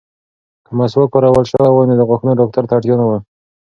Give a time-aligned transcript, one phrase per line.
[0.65, 3.17] که مسواک کارول شوی وای، نو د غاښونو ډاکټر ته اړتیا نه وه.